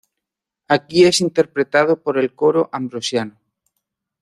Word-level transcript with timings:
Aquí 0.67 1.03
es 1.05 1.21
interpretado 1.21 2.01
por 2.01 2.17
el 2.17 2.33
Coro 2.33 2.69
Ambrosiano. 2.71 3.37